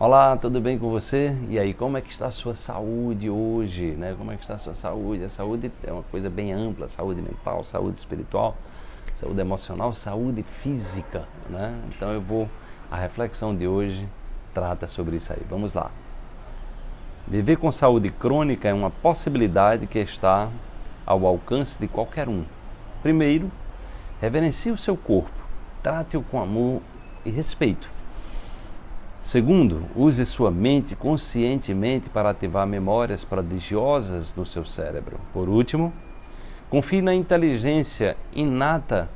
[0.00, 1.36] Olá, tudo bem com você?
[1.48, 3.96] E aí, como é que está a sua saúde hoje?
[3.96, 4.14] Né?
[4.16, 5.24] Como é que está a sua saúde?
[5.24, 8.56] A saúde é uma coisa bem ampla, saúde mental, saúde espiritual,
[9.12, 11.76] saúde emocional, saúde física, né?
[11.88, 12.48] Então eu vou,
[12.88, 14.08] a reflexão de hoje
[14.54, 15.42] trata sobre isso aí.
[15.50, 15.90] Vamos lá.
[17.26, 20.48] Viver com saúde crônica é uma possibilidade que está
[21.04, 22.44] ao alcance de qualquer um.
[23.02, 23.50] Primeiro,
[24.20, 25.42] reverencie o seu corpo,
[25.82, 26.82] trate-o com amor
[27.24, 27.97] e respeito.
[29.22, 35.20] Segundo, use sua mente conscientemente para ativar memórias prodigiosas no seu cérebro.
[35.32, 35.92] Por último,
[36.70, 39.08] confie na inteligência inata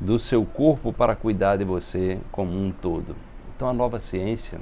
[0.00, 3.16] do seu corpo para cuidar de você como um todo.
[3.54, 4.60] Então, a nova ciência,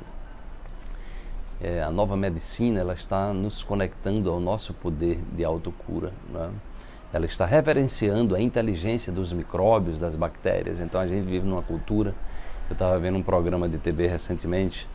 [1.61, 6.13] é, a nova medicina, ela está nos conectando ao nosso poder de autocura.
[6.33, 6.51] Né?
[7.15, 10.81] Ela está reverenciando a inteligência dos micróbios, das bactérias.
[10.81, 12.13] Então, a gente vive numa cultura.
[12.69, 14.89] Eu estava vendo um programa de TV recentemente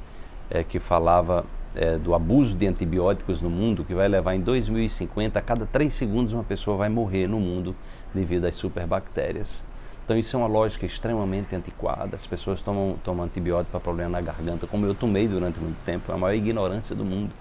[0.49, 5.39] é, que falava é, do abuso de antibióticos no mundo, que vai levar em 2050,
[5.39, 7.73] a cada três segundos uma pessoa vai morrer no mundo
[8.13, 9.63] devido às superbactérias.
[10.03, 12.17] Então isso é uma lógica extremamente antiquada.
[12.17, 16.11] As pessoas tomam, tomam antibiótico para problema na garganta, como eu tomei durante muito tempo.
[16.11, 17.31] É a maior ignorância do mundo.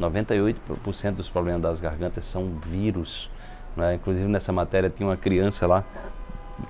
[0.00, 3.30] 98% dos problemas das gargantas são vírus.
[3.76, 3.94] Né?
[3.94, 5.84] Inclusive nessa matéria tinha uma criança lá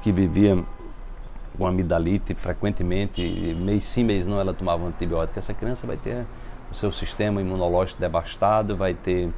[0.02, 0.62] que vivia
[1.56, 3.22] com amidalite frequentemente,
[3.55, 5.38] mês sim, mês não, ela tomava um antibiótico.
[5.38, 6.27] Essa criança vai ter
[6.70, 9.30] o seu sistema imunológico devastado, vai ter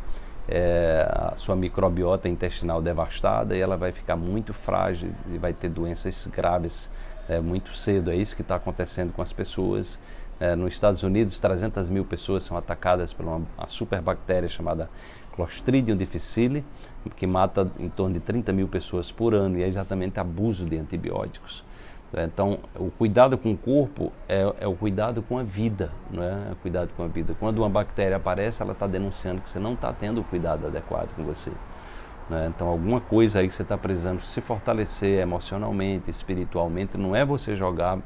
[0.48, 5.68] é, a sua microbiota intestinal devastada e ela vai ficar muito frágil e vai ter
[5.68, 6.90] doenças graves
[7.28, 8.10] é, muito cedo.
[8.10, 10.00] É isso que está acontecendo com as pessoas.
[10.38, 14.90] É, nos Estados Unidos, 300 mil pessoas são atacadas por uma, uma superbactéria chamada
[15.34, 16.64] Clostridium difficile,
[17.16, 20.76] que mata em torno de 30 mil pessoas por ano e é exatamente abuso de
[20.76, 21.64] antibióticos.
[22.14, 26.52] Então, o cuidado com o corpo é, é, o cuidado com a vida, não é?
[26.52, 27.34] é cuidado com a vida.
[27.38, 31.14] Quando uma bactéria aparece, ela está denunciando que você não está tendo o cuidado adequado
[31.14, 31.50] com você.
[32.30, 32.46] É?
[32.48, 37.54] Então, alguma coisa aí que você está precisando se fortalecer emocionalmente, espiritualmente, não é você
[37.54, 37.98] jogar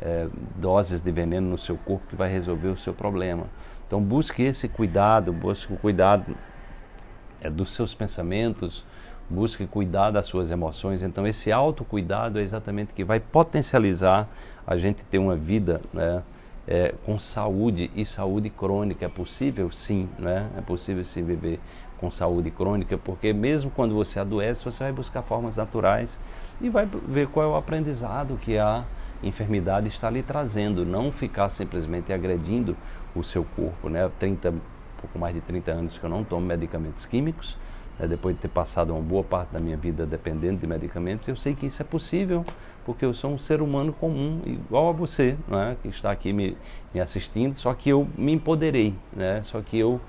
[0.00, 3.46] é, doses de veneno no seu corpo que vai resolver o seu problema.
[3.86, 6.34] Então, busque esse cuidado, busque o cuidado
[7.40, 8.84] é, dos seus pensamentos,
[9.28, 11.02] busque cuidar das suas emoções.
[11.02, 14.28] Então, esse autocuidado é exatamente que vai potencializar
[14.66, 16.22] a gente ter uma vida né,
[16.66, 19.04] é, com saúde e saúde crônica.
[19.04, 20.50] É possível sim, né?
[20.56, 21.60] é possível sim viver
[21.98, 26.18] com saúde crônica, porque mesmo quando você adoece, você vai buscar formas naturais
[26.60, 28.84] e vai ver qual é o aprendizado que a
[29.22, 32.76] enfermidade está lhe trazendo, não ficar simplesmente agredindo
[33.14, 33.88] o seu corpo.
[33.88, 34.10] Né?
[34.18, 34.52] 30,
[35.00, 37.56] pouco mais de 30 anos que eu não tomo medicamentos químicos,
[37.98, 41.36] né, depois de ter passado uma boa parte da minha vida dependendo de medicamentos, eu
[41.36, 42.44] sei que isso é possível,
[42.84, 46.56] porque eu sou um ser humano comum, igual a você, é, que está aqui me,
[46.92, 50.00] me, assistindo, só que eu me empoderei, né, só que eu,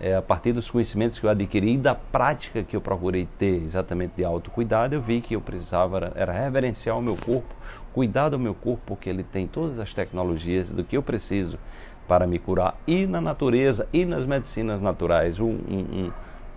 [0.00, 3.62] é, a partir dos conhecimentos que eu adquiri e da prática que eu procurei ter
[3.62, 7.54] exatamente de autocuidado, eu vi que eu precisava, era reverenciar o meu corpo,
[7.92, 11.58] cuidar do meu corpo, porque ele tem todas as tecnologias do que eu preciso
[12.06, 16.12] para me curar, e na natureza, e nas medicinas naturais, um, um, um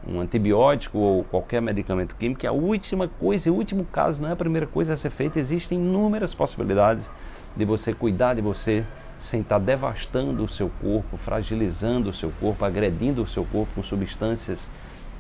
[0.08, 4.32] um antibiótico ou qualquer medicamento químico, é a última coisa, o último caso, não é
[4.32, 5.40] a primeira coisa a ser feita.
[5.40, 7.10] Existem inúmeras possibilidades
[7.56, 8.86] de você cuidar de você
[9.20, 13.84] sem estar devastando o seu corpo, fragilizando o seu corpo, agredindo o seu corpo com
[13.84, 14.70] substâncias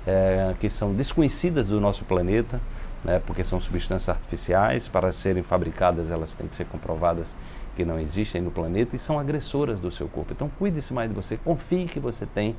[0.07, 2.61] é, que são desconhecidas do nosso planeta,
[3.03, 7.35] né, porque são substâncias artificiais, para serem fabricadas elas têm que ser comprovadas
[7.75, 10.33] que não existem no planeta e são agressoras do seu corpo.
[10.33, 12.55] Então cuide-se mais de você, confie que você tem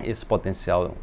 [0.00, 0.94] esse potencial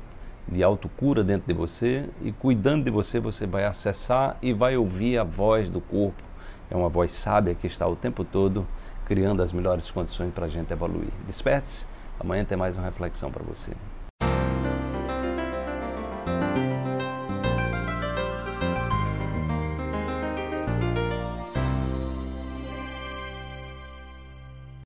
[0.47, 5.17] de autocura dentro de você e cuidando de você, você vai acessar e vai ouvir
[5.17, 6.21] a voz do corpo.
[6.69, 8.67] É uma voz sábia que está o tempo todo
[9.05, 11.11] criando as melhores condições para a gente evoluir.
[11.27, 11.85] Desperte-se,
[12.19, 13.71] amanhã tem mais uma reflexão para você.